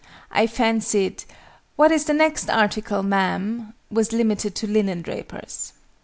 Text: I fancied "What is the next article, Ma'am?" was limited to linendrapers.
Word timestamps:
I 0.31 0.47
fancied 0.47 1.25
"What 1.75 1.91
is 1.91 2.05
the 2.05 2.13
next 2.15 2.49
article, 2.49 3.03
Ma'am?" 3.03 3.75
was 3.91 4.11
limited 4.11 4.55
to 4.55 4.67
linendrapers. 4.67 5.73